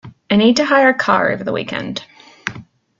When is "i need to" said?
0.31-0.65